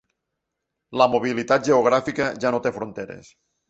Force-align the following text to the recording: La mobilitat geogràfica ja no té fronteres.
La 1.03 1.07
mobilitat 1.17 1.69
geogràfica 1.71 2.35
ja 2.45 2.57
no 2.57 2.67
té 2.67 2.77
fronteres. 2.83 3.37